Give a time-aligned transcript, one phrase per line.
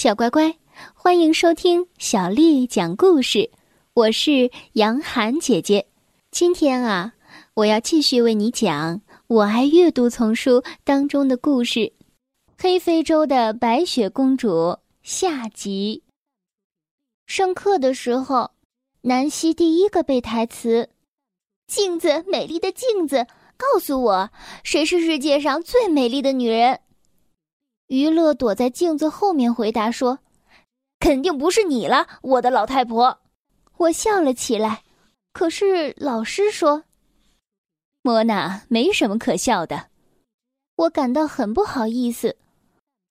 [0.00, 0.56] 小乖乖，
[0.94, 3.50] 欢迎收听小丽讲故事。
[3.94, 5.88] 我是杨涵姐姐。
[6.30, 7.14] 今天啊，
[7.54, 8.94] 我要继续为你讲
[9.26, 11.80] 《我爱阅读》丛书当中的故事
[12.56, 14.48] 《黑非洲的白雪公主》
[15.02, 16.04] 下集。
[17.26, 18.52] 上课的时候，
[19.00, 20.90] 南希第一个背台词
[21.66, 23.26] ：“镜子，美丽的镜子，
[23.56, 24.30] 告诉我，
[24.62, 26.78] 谁是世界上最美丽的女人？”
[27.88, 30.20] 娱乐躲在镜子后面回答说
[31.00, 33.20] ：“肯定不是你了，我的老太婆。”
[33.76, 34.82] 我笑了起来。
[35.32, 36.84] 可是老师说
[38.02, 39.88] ：“莫娜，没什么可笑的。”
[40.76, 42.36] 我感到很不好意思。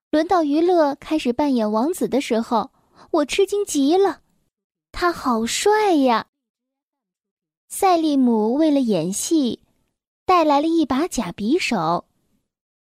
[0.09, 2.71] 轮到娱乐开始扮演王子的时候，
[3.11, 4.21] 我吃惊极了。
[4.91, 6.27] 他好帅呀！
[7.69, 9.61] 赛利姆为了演戏，
[10.25, 12.06] 带来了一把假匕首。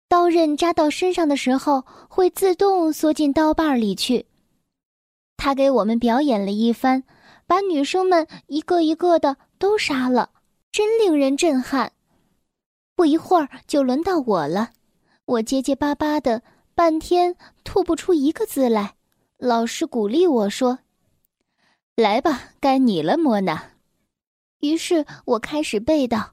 [0.10, 4.26] 刀刃扎到身上的时候，会自动缩进刀把里去。
[5.36, 7.04] 他给我们表演了一番，
[7.46, 10.32] 把女生们一个一个的都杀了，
[10.72, 11.92] 真令人震撼。
[12.96, 14.72] 不一会儿就轮到我了，
[15.26, 16.42] 我结结巴巴的，
[16.74, 18.96] 半天吐不出一个字来。
[19.38, 20.80] 老师鼓励我说
[21.96, 23.72] ：“来吧，该你了，莫娜。”
[24.62, 26.32] 于是我开始背道：“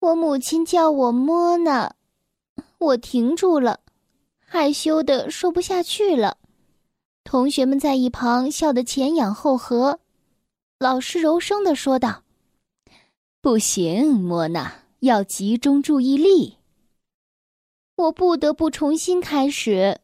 [0.00, 1.94] 我母亲叫我莫娜。”
[2.78, 3.80] 我停住了，
[4.38, 6.38] 害羞的说不下去了。
[7.24, 10.00] 同学们在一旁笑得前仰后合。
[10.78, 12.22] 老师柔声的说道
[13.40, 16.58] ：“不行，莫娜，要集中注意力。”
[17.96, 20.00] 我不得不重新开始。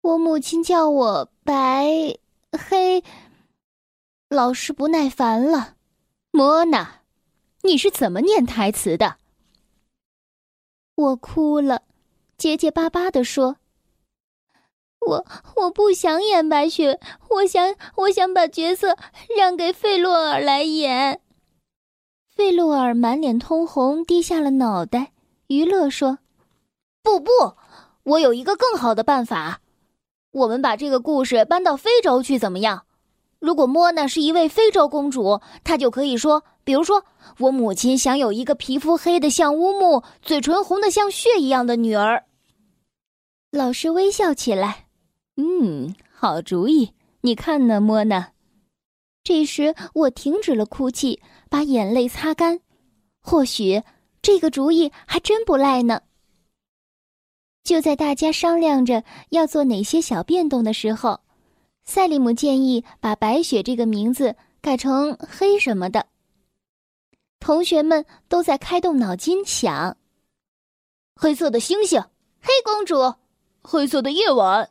[0.00, 2.16] 我母亲叫我白
[2.52, 3.04] 黑。
[4.30, 5.76] 老师不耐烦了
[6.32, 7.02] ：“莫娜，
[7.62, 9.18] 你是怎么念台词的？”
[10.98, 11.82] 我哭了，
[12.36, 13.54] 结结巴巴的说
[15.06, 16.98] ：“我我不想演白雪，
[17.30, 18.96] 我想我想把角色
[19.38, 21.20] 让给费洛尔来演。”
[22.34, 25.12] 费洛尔满脸通红，低下了脑袋。
[25.46, 26.18] 娱乐说
[27.00, 27.30] ：“不不，
[28.02, 29.60] 我有一个更好的办法，
[30.32, 32.86] 我们把这个故事搬到非洲去，怎么样？”
[33.38, 37.02] 如果莫娜是一位非洲公主，她就可以说，比如说，
[37.38, 42.26] 我母亲想有一个皮肤黑的像乌木、嘴唇红的像血一样的女儿。
[43.50, 44.84] 老师微笑起来，
[45.36, 46.92] 嗯，好主意，
[47.22, 48.32] 你看呢，莫娜？
[49.24, 52.60] 这时我停止了哭泣，把眼泪擦干。
[53.22, 53.82] 或许
[54.20, 56.02] 这个主意还真不赖呢。
[57.64, 61.18] 就在大家商量着要做哪些小变动的时候。
[61.86, 66.04] 赛利姆建议把“白雪”这个名字改成“黑”什么的。
[67.48, 69.96] 同学们都在开动脑筋想：
[71.16, 71.98] 黑色的星星，
[72.42, 73.14] 黑公主，
[73.62, 74.68] 黑色的夜晚。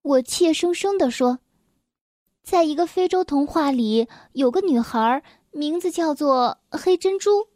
[0.00, 1.40] 我怯生生地说
[2.42, 7.48] ：“在一个非洲童话里，有个女孩，名字叫做黑珍珠。”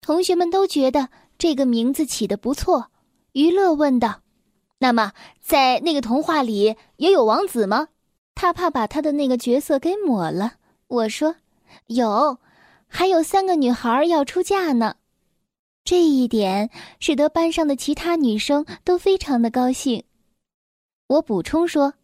[0.00, 2.90] 同学们都觉得这个名字起得不错。
[3.32, 4.22] 于乐问道。
[4.78, 7.88] 那么，在那个童话里也有王子吗？
[8.34, 10.54] 他怕把他的那个角色给抹了。
[10.86, 11.36] 我说，
[11.88, 12.38] 有，
[12.88, 14.96] 还有三个女孩要出嫁呢。
[15.84, 20.02] 这一点使得班上的其他女生都非常的高兴。
[21.06, 21.94] 我补充说，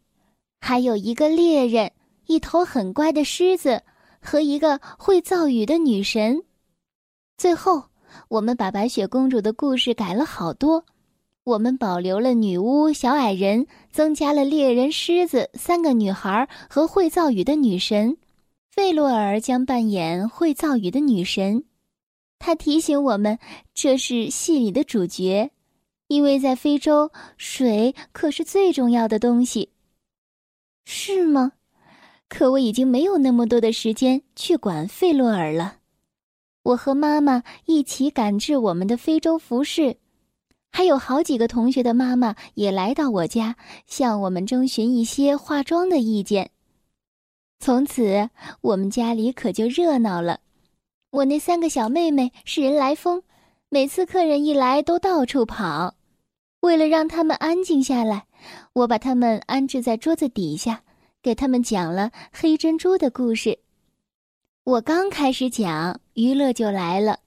[0.60, 1.90] 还有一个猎人，
[2.26, 3.82] 一头很乖的狮子
[4.20, 6.44] 和一个会造雨的女神。
[7.36, 7.84] 最后，
[8.28, 10.84] 我们把白雪公主的故事改了好多。
[11.42, 18.16] 我们保留了女巫、小矮人，增加了猎人、狮子、三个女孩和会造雨的女神。
[18.74, 21.64] 费洛尔将扮演会造雨的女神。
[22.38, 23.38] 他提醒我们，
[23.74, 25.50] 这是戏里的主角，
[26.06, 29.68] 因为在非洲，水可是最重要的东西。
[30.86, 31.52] 是吗？
[32.30, 35.76] 可我已经没有那么多的时间去管费洛尔了。
[36.62, 39.98] 我和妈妈一起赶制我们的非洲服饰。
[40.70, 43.54] 还有好几个同学的妈妈也来到我家，
[43.86, 46.52] 向我们征询一些化妆的意见。
[47.62, 48.28] 从此，
[48.60, 50.40] 我们家里可就热闹了。
[51.12, 53.22] 我那三个小妹妹是人来疯，
[53.68, 55.94] 每次客人一来都到处跑。
[56.58, 58.26] 为了让他们安静下来，
[58.72, 60.82] 我把他们安置在桌子底下，
[61.22, 63.56] 给他们讲了黑珍珠的故事。
[64.64, 67.20] 我刚开始讲，娱乐就来了。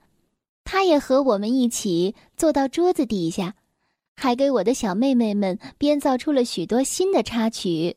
[0.66, 3.56] 他也和我们一起坐到桌子底下，
[4.18, 7.96] 还给我的小妹妹们编造出了许多新的插曲，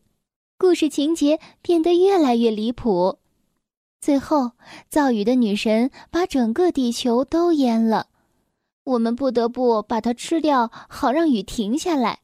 [0.61, 3.21] 故事情节变得越来越离谱。
[4.01, 4.51] 最后，
[4.89, 8.09] 造雨的女神把整个地球都淹了，
[8.83, 12.19] 我们不得不把它吃掉，好让雨停下来。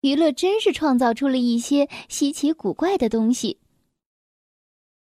[0.00, 3.60] 娱乐真是创造出了一些稀奇古怪的东西。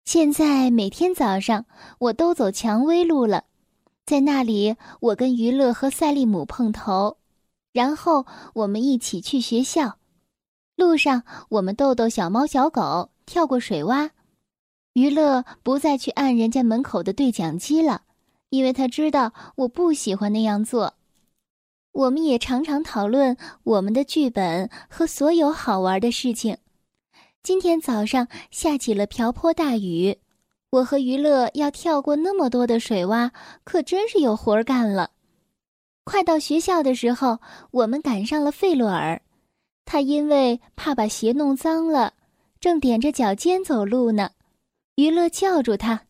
[0.05, 1.67] 现在每天早上
[2.01, 3.45] 我都走蔷薇路了，
[4.05, 7.17] 在那里我跟娱乐和赛利姆碰头，
[7.73, 10.00] 然后我们一起去学校。
[10.81, 14.09] 路上我们逗逗小猫小狗，跳过水洼。
[14.95, 18.01] 娱乐不再去按人家门口的对讲机了，
[18.49, 20.95] 因为他知道我不喜欢那样做。
[21.93, 26.57] 我们也常常讨论我们的剧本和所有好玩的事情。
[27.43, 30.17] 今天早上下起了瓢泼大雨，
[30.71, 33.31] 我和娱乐要跳过那么多的水洼，
[33.65, 35.11] 可真是有活儿干了。
[36.05, 37.39] 快到学校的时候，
[37.71, 39.21] 我们赶上了费洛尔，
[39.93, 42.15] 他因为怕把鞋弄脏了，
[42.61, 44.31] 正踮着脚尖走路呢。
[44.95, 46.03] 娱乐叫住他：“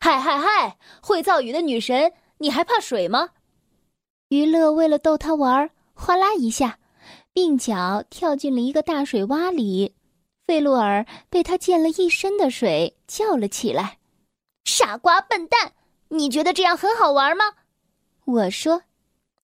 [0.00, 3.28] 嗨嗨嗨，会造雨的女神，你还怕水吗？”
[4.30, 6.78] 娱乐为了逗他玩，哗啦一下，
[7.34, 9.94] 鬓角跳进了一个大水洼里。
[10.46, 13.98] 费洛尔被他溅了一身的水，叫了起来
[14.64, 15.74] ：“傻瓜笨蛋，
[16.08, 17.44] 你觉得这样很好玩吗？”
[18.24, 18.80] 我说：“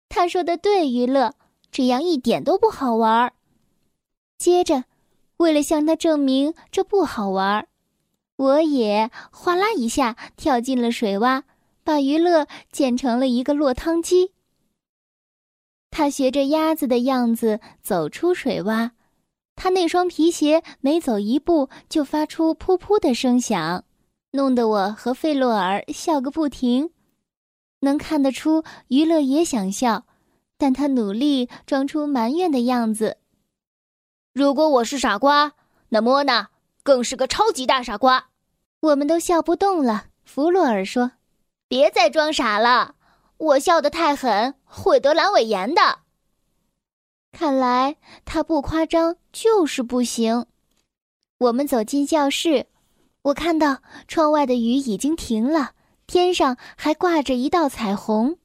[0.08, 1.34] 他说的对，娱乐，
[1.70, 3.31] 这样一点都不好玩。”
[4.38, 4.85] 接着，
[5.38, 7.69] 为了向他证明这不好玩儿，
[8.37, 11.43] 我也哗啦一下跳进了水洼，
[11.83, 14.33] 把娱乐溅成了一个落汤鸡。
[15.91, 18.91] 他学着鸭子的样子走出水洼，
[19.55, 23.85] 他那双皮鞋每走一步就发出噗噗的声响，
[24.33, 26.91] 弄得我和费洛尔笑个不停。
[27.81, 30.05] 能看得出娱乐也想笑，
[30.59, 33.17] 但他努力装出埋怨的样子。
[34.37, 35.55] 如果我是傻瓜，
[35.88, 36.50] 那莫娜
[36.83, 38.27] 更是个超级大傻瓜。
[38.81, 40.09] 我们都笑不动了。
[40.27, 41.12] 弗洛尔说
[41.69, 42.97] ：“别再装傻了。”
[43.38, 46.00] 我笑得太狠，会得阑尾炎的。
[47.33, 47.97] 看来
[48.27, 50.44] 他不夸张就是不行。
[51.38, 52.67] 我们走进教室，
[53.23, 55.71] 我看到窗外的雨已经停了，
[56.06, 58.37] 天上还挂着一道彩虹。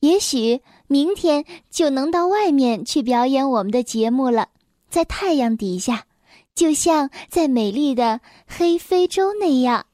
[0.00, 4.50] 也许明天就能到外面去表演我们的节目了，
[4.94, 6.06] 在太阳底下，
[6.54, 9.86] 就像在美丽的黑非洲那样。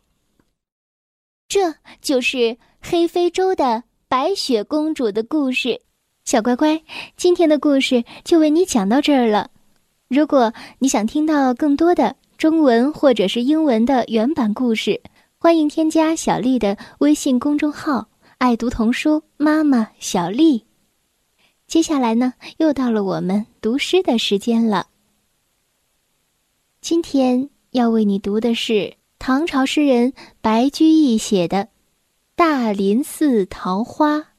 [1.49, 3.85] 这就是黑非洲的。
[4.09, 5.81] 白雪公主的故事，
[6.27, 6.83] 小乖乖，
[7.17, 9.49] 今天的故事就为你讲到这儿了。
[10.09, 15.01] 如果你想听到更多的中文或者是英文的原版故事，
[15.39, 18.07] 欢迎添加小丽的微信公众号
[18.37, 20.67] “爱读童书妈妈小丽”。
[21.67, 24.89] 接下来呢，又到了我们读诗的时间了。
[26.91, 31.69] 今天要为你读的是唐朝诗人白居易写的。
[32.35, 34.33] 大林寺桃花，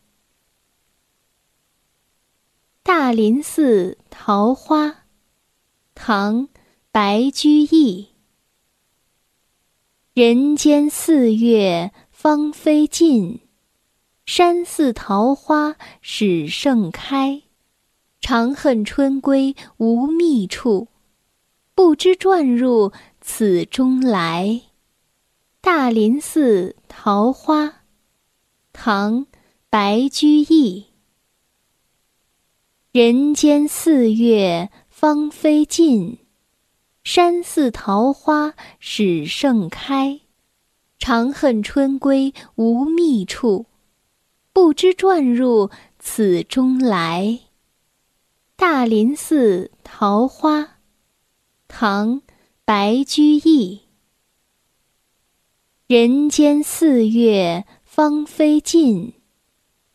[2.83, 5.05] 大林寺桃花，
[5.95, 6.47] 唐·
[6.91, 8.09] 白居易。
[10.13, 13.39] 人间四月芳菲尽，
[14.25, 17.43] 山寺桃花始盛开。
[18.19, 20.89] 长恨春归无觅处，
[21.83, 24.61] 不知转入此中来。
[25.61, 27.81] 大林寺桃花。
[28.71, 29.25] 唐·
[29.67, 30.85] 白居易。
[32.91, 36.19] 人间四月芳菲尽，
[37.03, 40.21] 山寺桃花始盛开。
[40.99, 43.65] 长恨春归无觅处，
[44.53, 47.39] 不知转入此中来。
[48.55, 50.70] 大林寺桃花，
[51.71, 52.17] 唐·
[52.63, 53.81] 白居易。
[55.87, 57.65] 人间四月。
[57.83, 59.15] 芳菲尽，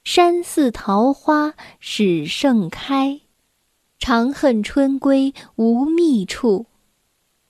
[0.05, 3.23] 山寺桃花始盛开。
[3.99, 6.67] 长恨春归无觅处，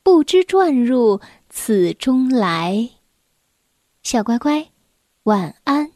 [0.04, 2.90] 不知转入此中来。
[4.04, 4.68] 小乖乖，
[5.25, 5.96] 晚安。